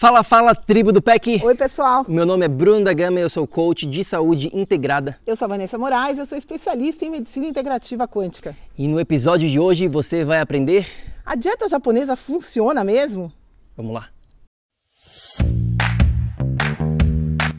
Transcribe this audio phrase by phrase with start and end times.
[0.00, 1.40] Fala, fala, tribo do PEC!
[1.42, 2.06] Oi, pessoal!
[2.06, 5.18] Meu nome é Bruno da Gama e eu sou coach de saúde integrada.
[5.26, 8.56] Eu sou a Vanessa Moraes, eu sou especialista em medicina integrativa quântica.
[8.78, 10.86] E no episódio de hoje você vai aprender.
[11.26, 13.32] A dieta japonesa funciona mesmo?
[13.76, 14.08] Vamos lá!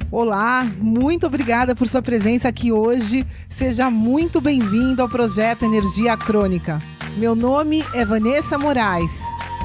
[0.10, 3.28] Olá, muito obrigada por sua presença aqui hoje.
[3.50, 6.80] Seja muito bem-vindo ao projeto Energia Crônica.
[7.18, 9.20] Meu nome é Vanessa Moraes.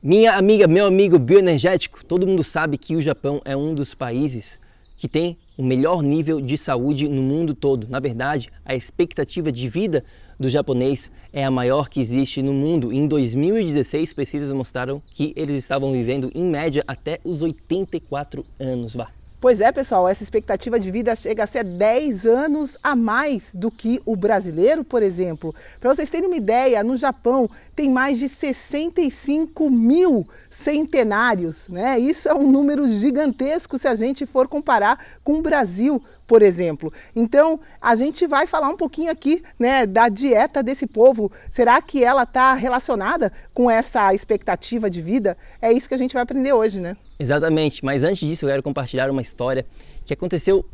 [0.00, 4.60] Minha amiga, meu amigo bioenergético, todo mundo sabe que o Japão é um dos países
[4.96, 7.88] que tem o melhor nível de saúde no mundo todo.
[7.88, 10.04] Na verdade, a expectativa de vida
[10.38, 12.92] do japonês é a maior que existe no mundo.
[12.92, 18.94] Em 2016, pesquisas mostraram que eles estavam vivendo em média até os 84 anos.
[18.94, 19.17] Bah.
[19.40, 23.70] Pois é, pessoal, essa expectativa de vida chega a ser 10 anos a mais do
[23.70, 25.54] que o brasileiro, por exemplo.
[25.78, 31.98] Para vocês terem uma ideia, no Japão tem mais de 65 mil centenários, né?
[31.98, 36.92] Isso é um número gigantesco se a gente for comparar com o Brasil, por exemplo.
[37.14, 41.30] Então, a gente vai falar um pouquinho aqui né, da dieta desse povo.
[41.50, 45.36] Será que ela está relacionada com essa expectativa de vida?
[45.60, 46.96] É isso que a gente vai aprender hoje, né?
[47.18, 49.66] Exatamente, mas antes disso eu quero compartilhar uma história
[50.04, 50.64] que aconteceu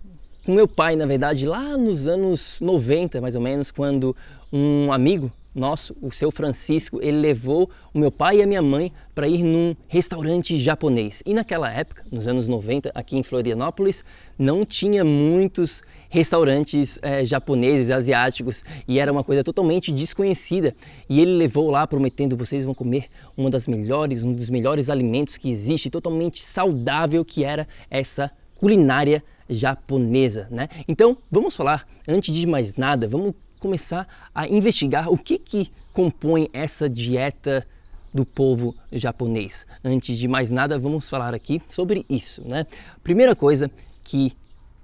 [0.45, 4.15] com meu pai, na verdade, lá nos anos 90, mais ou menos, quando
[4.53, 8.93] um amigo nosso, o seu Francisco, ele levou o meu pai e a minha mãe
[9.15, 11.23] para ir num restaurante japonês.
[11.25, 14.05] E naquela época, nos anos 90, aqui em Florianópolis,
[14.37, 20.75] não tinha muitos restaurantes é, japoneses, asiáticos, e era uma coisa totalmente desconhecida.
[21.09, 25.37] E ele levou lá prometendo: vocês vão comer uma das melhores, um dos melhores alimentos
[25.37, 30.69] que existe, totalmente saudável, que era essa culinária japonesa, né?
[30.89, 36.51] Então, vamos falar, antes de mais nada, vamos começar a investigar o que, que compõe
[36.53, 37.67] essa dieta
[38.13, 39.67] do povo japonês.
[39.83, 42.67] Antes de mais nada, vamos falar aqui sobre isso, né?
[43.03, 43.71] Primeira coisa
[44.05, 44.35] que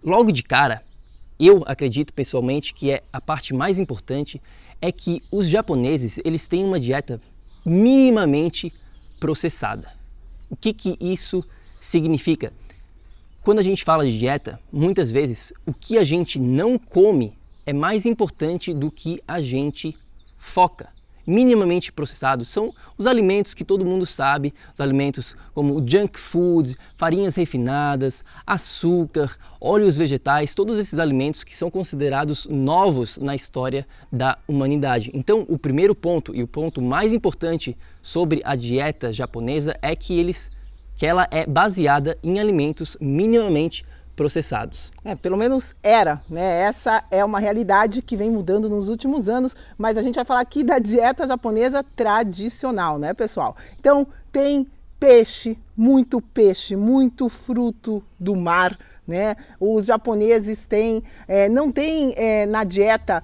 [0.03, 0.83] logo de cara
[1.39, 4.41] eu acredito pessoalmente que é a parte mais importante
[4.81, 7.21] é que os japoneses eles têm uma dieta
[7.67, 8.73] minimamente
[9.21, 9.93] processada.
[10.49, 11.45] O que que isso
[11.83, 12.51] significa?
[13.43, 17.39] Quando a gente fala de dieta, muitas vezes o que a gente não come
[17.71, 19.97] é mais importante do que a gente
[20.37, 20.89] foca.
[21.25, 27.37] Minimamente processados são os alimentos que todo mundo sabe, os alimentos como junk food, farinhas
[27.37, 35.13] refinadas, açúcar, óleos vegetais, todos esses alimentos que são considerados novos na história da humanidade.
[35.15, 40.19] Então, o primeiro ponto e o ponto mais importante sobre a dieta japonesa é que
[40.19, 40.59] eles
[40.97, 44.00] que ela é baseada em alimentos minimamente processados.
[45.05, 46.63] É, pelo menos era, né?
[46.63, 50.41] Essa é uma realidade que vem mudando nos últimos anos, mas a gente vai falar
[50.41, 53.57] aqui da dieta japonesa tradicional, né, pessoal?
[53.79, 54.67] Então, tem
[54.99, 59.35] peixe, muito peixe, muito fruto do mar, né?
[59.59, 63.21] Os japoneses têm, é, não têm é, na dieta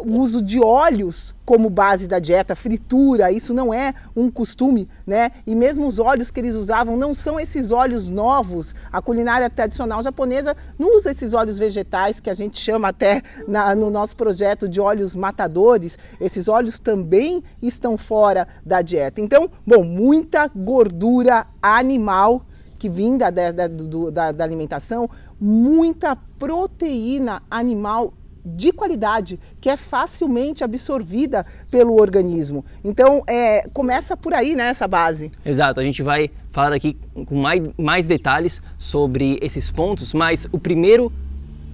[0.00, 5.30] o uso de óleos como base da dieta, fritura, isso não é um costume, né?
[5.46, 8.74] E mesmo os óleos que eles usavam não são esses óleos novos.
[8.90, 13.74] A culinária tradicional japonesa não usa esses óleos vegetais que a gente chama até na,
[13.74, 15.98] no nosso projeto de óleos matadores.
[16.18, 19.20] Esses óleos também estão fora da dieta.
[19.20, 22.42] Então, bom, muita gordura animal
[22.78, 25.08] que vinda da, da, da, da alimentação,
[25.40, 28.12] muita proteína animal
[28.46, 32.64] de qualidade que é facilmente absorvida pelo organismo.
[32.84, 35.32] Então, é, começa por aí, né, essa base.
[35.44, 36.96] Exato, a gente vai falar aqui
[37.26, 41.12] com mais, mais detalhes sobre esses pontos, mas o primeiro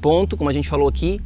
[0.00, 1.20] ponto, como a gente falou aqui,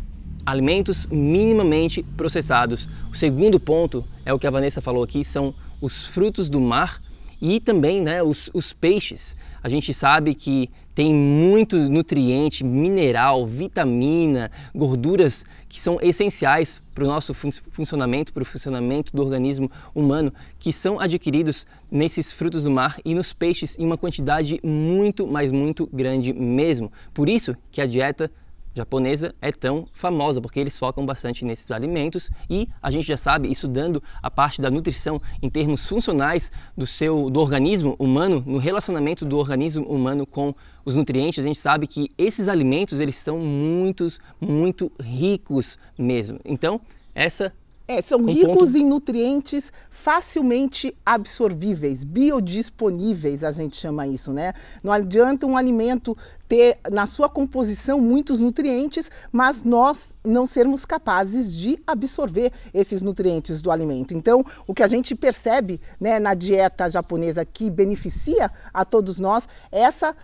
[0.44, 2.88] alimentos minimamente processados.
[3.10, 7.00] O segundo ponto é o que a Vanessa falou aqui, são os frutos do mar
[7.40, 9.36] e também né, os, os peixes.
[9.62, 17.06] A gente sabe que tem muito nutriente, mineral, vitamina, gorduras que são essenciais para o
[17.06, 22.70] nosso fun funcionamento, para o funcionamento do organismo humano, que são adquiridos nesses frutos do
[22.70, 26.90] mar e nos peixes em uma quantidade muito, mas muito grande mesmo.
[27.12, 28.30] Por isso que a dieta
[28.76, 33.50] japonesa é tão famosa, porque eles focam bastante nesses alimentos e a gente já sabe,
[33.50, 39.24] estudando a parte da nutrição em termos funcionais do seu do organismo humano, no relacionamento
[39.24, 44.20] do organismo humano com os nutrientes, a gente sabe que esses alimentos eles são muitos,
[44.40, 46.38] muito ricos mesmo.
[46.44, 46.80] Então,
[47.14, 47.52] essa
[47.88, 48.76] é, são um ricos ponto...
[48.76, 54.52] em nutrientes facilmente absorvíveis, biodisponíveis, a gente chama isso, né?
[54.82, 56.16] Não adianta um alimento
[56.48, 63.60] ter na sua composição muitos nutrientes, mas nós não sermos capazes de absorver esses nutrientes
[63.60, 64.14] do alimento.
[64.14, 69.48] Então, o que a gente percebe né, na dieta japonesa que beneficia a todos nós
[69.70, 70.14] é essa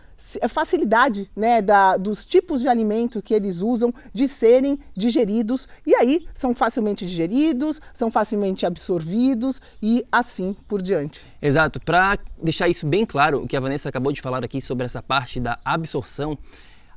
[0.48, 6.26] facilidade né, da, dos tipos de alimento que eles usam de serem digeridos e aí
[6.32, 11.26] são facilmente digeridos, são facilmente absorvidos e assim por diante.
[11.40, 11.80] Exato.
[11.80, 15.02] Para deixar isso bem claro, o que a Vanessa acabou de falar aqui sobre essa
[15.02, 16.11] parte da absorção,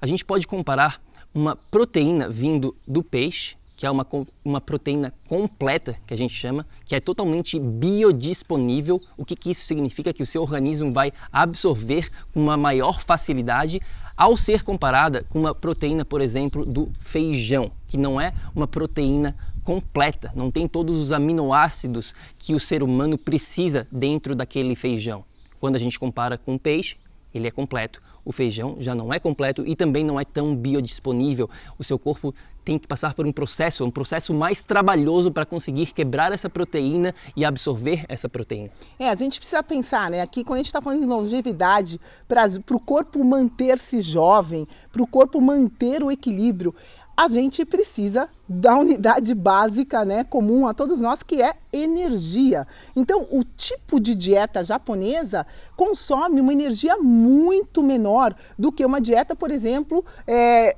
[0.02, 1.02] a gente pode comparar
[1.34, 4.08] uma proteína vindo do peixe que é uma,
[4.44, 8.98] uma proteína completa, que a gente chama, que é totalmente biodisponível.
[9.18, 10.14] O que, que isso significa?
[10.14, 13.82] Que o seu organismo vai absorver com uma maior facilidade
[14.16, 19.36] ao ser comparada com uma proteína, por exemplo, do feijão, que não é uma proteína
[19.62, 25.26] completa, não tem todos os aminoácidos que o ser humano precisa dentro daquele feijão.
[25.60, 26.96] Quando a gente compara com o peixe,
[27.36, 28.02] ele é completo.
[28.24, 31.50] O feijão já não é completo e também não é tão biodisponível.
[31.78, 32.34] O seu corpo
[32.64, 37.14] tem que passar por um processo, um processo mais trabalhoso para conseguir quebrar essa proteína
[37.36, 38.70] e absorver essa proteína.
[38.98, 40.22] É, a gente precisa pensar, né?
[40.22, 45.08] Aqui, quando a gente está falando de longevidade, para o corpo manter-se jovem, para o
[45.08, 46.74] corpo manter o equilíbrio,
[47.18, 52.68] a gente precisa da unidade básica, né, comum a todos nós, que é energia.
[52.96, 55.48] Então, o tipo de dieta japonesa
[55.78, 60.76] consome uma energia muito menor do que uma dieta, por exemplo, é,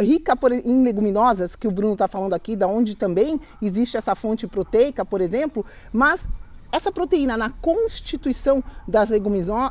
[0.00, 4.14] rica por, em leguminosas, que o Bruno está falando aqui, da onde também existe essa
[4.14, 6.28] fonte proteica, por exemplo, mas
[6.72, 9.10] essa proteína na constituição das,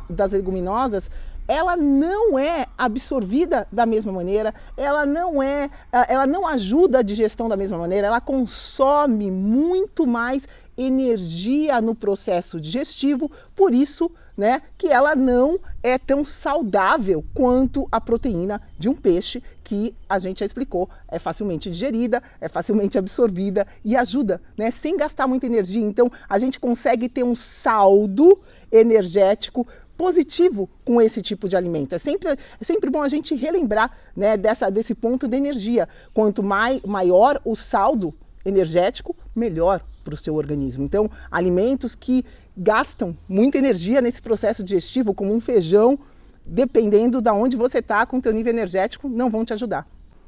[0.08, 1.10] das leguminosas
[1.46, 5.70] ela não é absorvida da mesma maneira, ela não é,
[6.08, 12.60] ela não ajuda a digestão da mesma maneira, ela consome muito mais energia no processo
[12.60, 18.94] digestivo, por isso, né, que ela não é tão saudável quanto a proteína de um
[18.94, 24.70] peixe que a gente já explicou, é facilmente digerida, é facilmente absorvida e ajuda, né,
[24.70, 25.80] sem gastar muita energia.
[25.80, 28.40] Então, a gente consegue ter um saldo
[28.72, 31.94] energético positivo com esse tipo de alimento.
[31.94, 35.88] É sempre, é sempre bom a gente relembrar né, dessa, desse ponto de energia.
[36.12, 38.14] Quanto mai, maior o saldo
[38.44, 40.84] energético, melhor para o seu organismo.
[40.84, 42.24] Então, alimentos que
[42.56, 45.98] gastam muita energia nesse processo digestivo, como um feijão,
[46.44, 49.86] dependendo de onde você está com o teu nível energético, não vão te ajudar.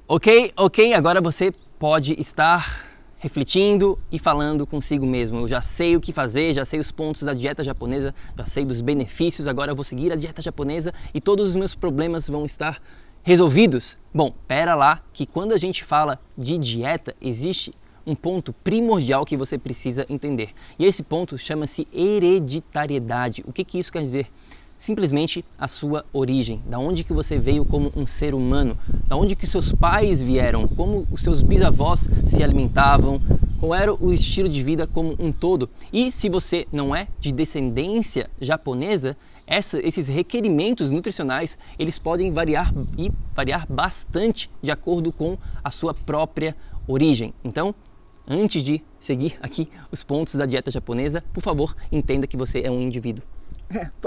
[0.08, 2.95] Ok, ok, agora você pode estar
[3.26, 5.40] refletindo e falando consigo mesmo.
[5.40, 8.64] Eu já sei o que fazer, já sei os pontos da dieta japonesa, já sei
[8.64, 12.46] dos benefícios, agora eu vou seguir a dieta japonesa e todos os meus problemas vão
[12.46, 12.80] estar
[13.24, 13.98] resolvidos.
[14.14, 17.72] Bom, pera lá que quando a gente fala de dieta, existe
[18.06, 20.50] um ponto primordial que você precisa entender.
[20.78, 23.42] E esse ponto chama-se hereditariedade.
[23.44, 24.28] O que, que isso quer dizer?
[24.78, 29.34] Simplesmente a sua origem, da onde que você veio como um ser humano, da onde
[29.34, 33.20] que seus pais vieram, como os seus bisavós se alimentavam,
[33.58, 35.68] qual era o estilo de vida como um todo.
[35.92, 39.16] E se você não é de descendência japonesa,
[39.46, 45.94] essa, esses requerimentos nutricionais eles podem variar e variar bastante de acordo com a sua
[45.94, 46.54] própria
[46.86, 47.32] origem.
[47.44, 47.74] Então,
[48.26, 52.70] antes de seguir aqui os pontos da dieta japonesa, por favor, entenda que você é
[52.70, 53.22] um indivíduo.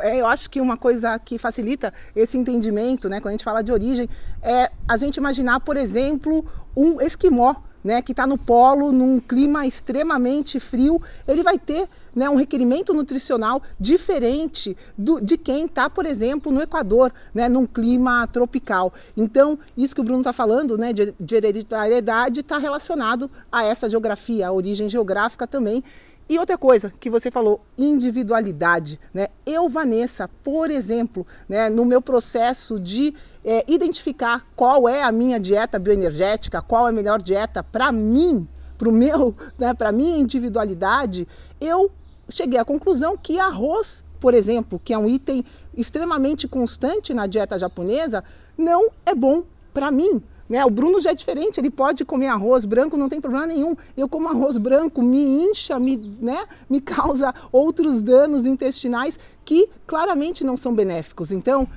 [0.02, 3.62] É, eu acho que uma coisa que facilita esse entendimento, né, quando a gente fala
[3.62, 4.10] de origem,
[4.42, 9.66] é a gente imaginar, por exemplo, um esquimó, né, que está no polo, num clima
[9.66, 16.06] extremamente frio, ele vai ter né, um requerimento nutricional diferente do, de quem está, por
[16.06, 18.94] exemplo, no Equador, né, num clima tropical.
[19.16, 23.90] Então, isso que o Bruno está falando né, de, de hereditariedade está relacionado a essa
[23.90, 25.84] geografia, a origem geográfica também.
[26.30, 29.30] E outra coisa que você falou, individualidade, né?
[29.48, 35.40] Eu, Vanessa, por exemplo, né, no meu processo de é, identificar qual é a minha
[35.40, 41.28] dieta bioenergética, qual é a melhor dieta para mim, para meu, né, para minha individualidade,
[41.60, 41.90] eu
[42.30, 45.44] cheguei à conclusão que arroz, por exemplo, que é um item
[45.76, 48.24] extremamente constante na dieta japonesa,
[48.56, 49.44] não é bom
[49.74, 50.22] para mim.
[50.50, 50.66] Né?
[50.66, 53.76] O Bruno já é diferente, ele pode comer arroz branco, não tem problema nenhum.
[53.96, 60.44] Eu como arroz branco, me incha, me, né, me causa outros danos intestinais que claramente
[60.44, 61.32] não são benéficos.
[61.32, 61.68] Então,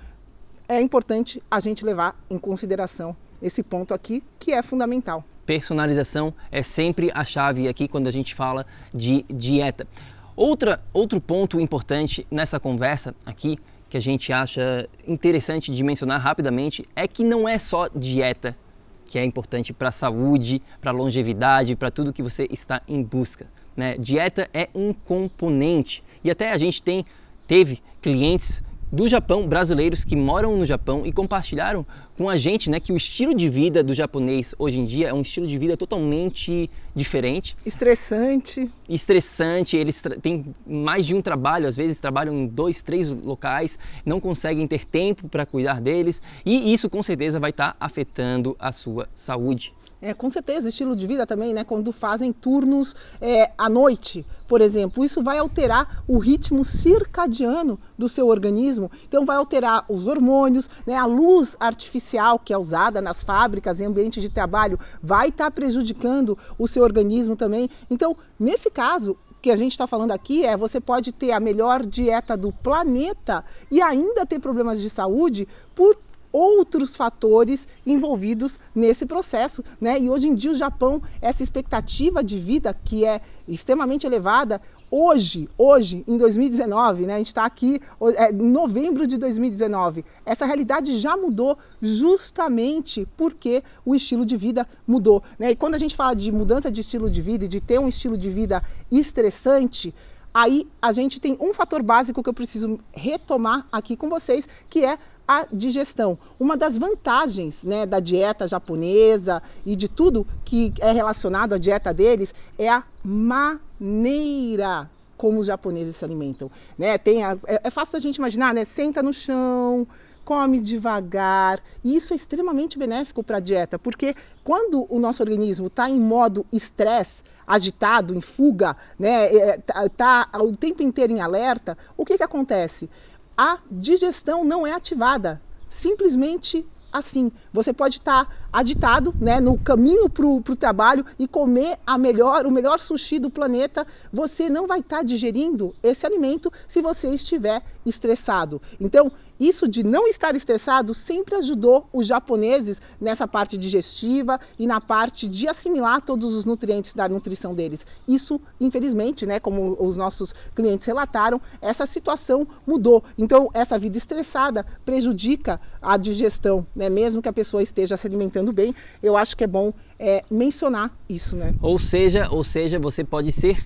[0.66, 5.22] é importante a gente levar em consideração esse ponto aqui, que é fundamental.
[5.44, 8.64] Personalização é sempre a chave aqui quando a gente fala
[8.94, 9.86] de dieta.
[10.34, 13.58] Outra, outro ponto importante nessa conversa aqui
[13.92, 18.56] que a gente acha interessante de mencionar rapidamente é que não é só dieta
[19.04, 23.02] que é importante para a saúde, para a longevidade, para tudo que você está em
[23.02, 23.46] busca.
[23.76, 23.98] Né?
[23.98, 27.04] Dieta é um componente e até a gente tem
[27.46, 32.78] teve clientes do Japão, brasileiros que moram no Japão e compartilharam com a gente né,
[32.78, 35.78] que o estilo de vida do japonês hoje em dia é um estilo de vida
[35.78, 37.56] totalmente diferente.
[37.64, 38.70] Estressante.
[38.86, 44.20] Estressante, eles têm mais de um trabalho, às vezes trabalham em dois, três locais, não
[44.20, 48.72] conseguem ter tempo para cuidar deles e isso com certeza vai estar tá afetando a
[48.72, 49.72] sua saúde.
[50.04, 51.62] É, com certeza, estilo de vida também, né?
[51.62, 58.08] Quando fazem turnos é, à noite, por exemplo, isso vai alterar o ritmo circadiano do
[58.08, 58.90] seu organismo.
[59.06, 60.96] Então, vai alterar os hormônios, né?
[60.96, 65.50] A luz artificial que é usada nas fábricas, em ambiente de trabalho, vai estar tá
[65.52, 67.70] prejudicando o seu organismo também.
[67.88, 71.86] Então, nesse caso, que a gente está falando aqui é você pode ter a melhor
[71.86, 75.96] dieta do planeta e ainda ter problemas de saúde por
[76.32, 80.00] outros fatores envolvidos nesse processo, né?
[80.00, 84.60] E hoje em dia o Japão, essa expectativa de vida que é extremamente elevada,
[84.90, 87.14] hoje, hoje, em 2019, né?
[87.14, 87.80] A gente está aqui
[88.16, 90.04] é, em novembro de 2019.
[90.26, 95.50] Essa realidade já mudou justamente porque o estilo de vida mudou, né?
[95.50, 97.88] E quando a gente fala de mudança de estilo de vida e de ter um
[97.88, 99.94] estilo de vida estressante,
[100.34, 104.84] Aí a gente tem um fator básico que eu preciso retomar aqui com vocês, que
[104.84, 104.98] é
[105.28, 106.18] a digestão.
[106.40, 111.92] Uma das vantagens né, da dieta japonesa e de tudo que é relacionado à dieta
[111.92, 116.50] deles é a maneira como os japoneses se alimentam.
[116.76, 116.98] Né?
[116.98, 118.64] Tem a, é, é fácil a gente imaginar, né?
[118.64, 119.86] Senta no chão,
[120.24, 121.60] come devagar.
[121.82, 126.00] E isso é extremamente benéfico para a dieta, porque quando o nosso organismo está em
[126.00, 132.04] modo estresse, agitado, em fuga, né, está é, tá o tempo inteiro em alerta, o
[132.04, 132.88] que, que acontece?
[133.36, 137.32] A digestão não é ativada, simplesmente assim.
[137.52, 142.44] Você pode estar tá agitado, né, no caminho para o trabalho e comer a melhor,
[142.44, 143.86] o melhor sushi do planeta.
[144.12, 148.60] Você não vai estar tá digerindo esse alimento se você estiver estressado.
[148.78, 154.80] Então, isso de não estar estressado sempre ajudou os japoneses nessa parte digestiva e na
[154.80, 157.86] parte de assimilar todos os nutrientes da nutrição deles.
[158.06, 163.02] Isso, infelizmente, né, como os nossos clientes relataram, essa situação mudou.
[163.18, 166.88] Então, essa vida estressada prejudica a digestão, né?
[166.88, 170.90] Mesmo que a pessoa esteja se alimentando bem, eu acho que é bom é, mencionar
[171.08, 171.54] isso, né?
[171.60, 173.64] Ou seja, ou seja, você pode ser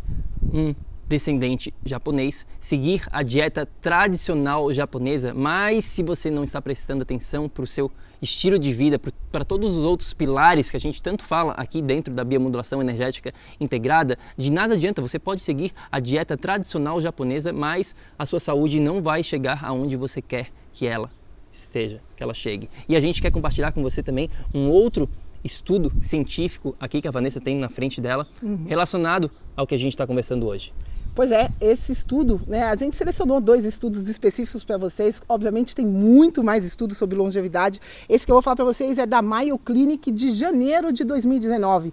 [0.53, 0.75] um
[1.09, 7.65] descendente japonês, seguir a dieta tradicional japonesa, mas se você não está prestando atenção para
[7.65, 8.99] o seu estilo de vida,
[9.31, 13.33] para todos os outros pilares que a gente tanto fala aqui dentro da biomodulação energética
[13.61, 18.81] integrada, de nada adianta, você pode seguir a dieta tradicional japonesa, mas a sua saúde
[18.81, 21.11] não vai chegar aonde você quer que ela
[21.53, 22.69] esteja, que ela chegue.
[22.89, 25.09] E a gente quer compartilhar com você também um outro
[25.45, 28.67] estudo científico aqui que a Vanessa tem na frente dela, uhum.
[28.67, 30.73] relacionado ao que a gente está conversando hoje.
[31.17, 35.23] Pois é, esse estudo, né, a gente selecionou dois estudos específicos para vocês.
[35.27, 37.81] Obviamente tem muito mais estudos sobre longevidade.
[38.07, 41.91] Esse que eu vou falar para vocês é da Mayo Clinic de janeiro de 2019.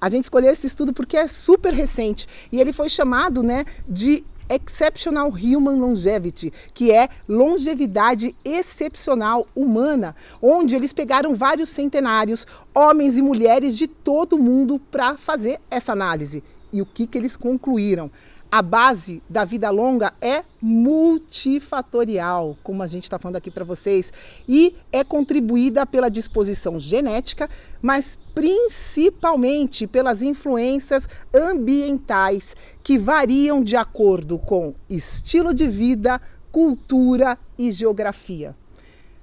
[0.00, 4.22] A gente escolheu esse estudo porque é super recente e ele foi chamado, né, de
[4.48, 13.22] Exceptional Human Longevity, que é longevidade excepcional humana, onde eles pegaram vários centenários, homens e
[13.22, 16.44] mulheres de todo o mundo para fazer essa análise.
[16.72, 18.08] E o que, que eles concluíram?
[18.50, 24.12] A base da vida longa é multifatorial, como a gente está falando aqui para vocês,
[24.48, 27.48] e é contribuída pela disposição genética,
[27.80, 37.70] mas principalmente pelas influências ambientais que variam de acordo com estilo de vida, cultura e
[37.70, 38.56] geografia.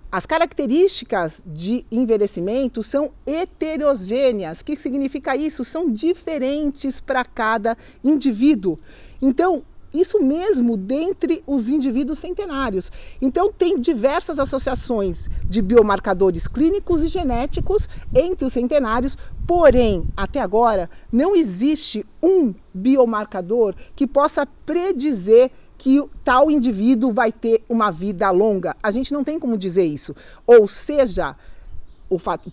[0.09, 4.61] As características de envelhecimento são heterogêneas.
[4.61, 5.65] O que significa isso?
[5.65, 8.79] São diferentes para cada indivíduo.
[9.21, 12.91] Então, isso mesmo dentre os indivíduos centenários.
[13.21, 20.89] Então, tem diversas associações de biomarcadores clínicos e genéticos entre os centenários, porém, até agora,
[21.11, 28.75] não existe um biomarcador que possa predizer que tal indivíduo vai ter uma vida longa.
[28.81, 30.15] A gente não tem como dizer isso.
[30.45, 31.35] Ou seja,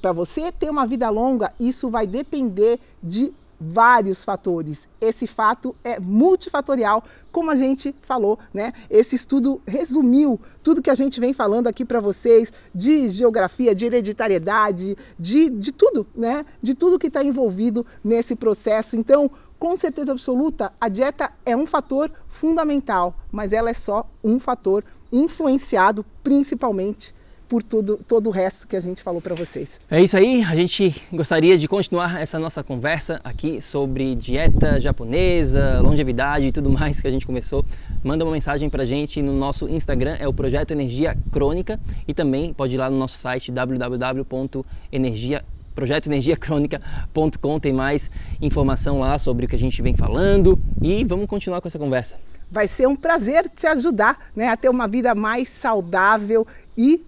[0.00, 3.32] para você ter uma vida longa, isso vai depender de
[3.68, 4.88] vários fatores.
[5.00, 7.02] Esse fato é multifatorial,
[7.32, 8.72] como a gente falou, né?
[8.90, 13.86] Esse estudo resumiu tudo que a gente vem falando aqui para vocês de geografia, de
[13.86, 16.44] hereditariedade, de, de tudo, né?
[16.62, 18.96] De tudo que está envolvido nesse processo.
[18.96, 24.38] Então, com certeza absoluta, a dieta é um fator fundamental, mas ela é só um
[24.38, 27.14] fator influenciado principalmente
[27.54, 29.78] por tudo, todo o resto que a gente falou para vocês.
[29.88, 35.78] É isso aí, a gente gostaria de continuar essa nossa conversa aqui sobre dieta japonesa,
[35.80, 37.64] longevidade e tudo mais que a gente começou.
[38.02, 42.12] Manda uma mensagem para a gente no nosso Instagram, é o Projeto Energia Crônica, e
[42.12, 45.44] também pode ir lá no nosso site www.energia
[45.76, 48.10] projetoenergiacrônica.com tem mais
[48.42, 52.16] informação lá sobre o que a gente vem falando e vamos continuar com essa conversa.
[52.50, 56.44] Vai ser um prazer te ajudar né, a ter uma vida mais saudável
[56.76, 57.04] e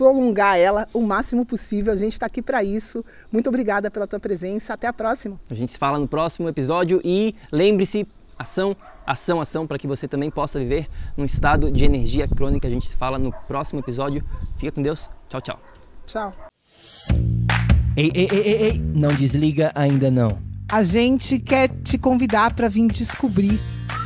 [0.00, 1.92] prolongar ela o máximo possível.
[1.92, 3.04] A gente está aqui para isso.
[3.30, 4.72] Muito obrigada pela tua presença.
[4.72, 5.38] Até a próxima.
[5.50, 8.74] A gente se fala no próximo episódio e lembre-se, ação,
[9.06, 10.88] ação, ação, para que você também possa viver
[11.18, 12.66] num estado de energia crônica.
[12.66, 14.24] A gente se fala no próximo episódio.
[14.56, 15.10] Fica com Deus.
[15.28, 15.60] Tchau, tchau.
[16.06, 16.32] Tchau.
[17.94, 20.38] Ei, ei, ei, ei, ei, não desliga ainda não.
[20.66, 23.60] A gente quer te convidar para vir descobrir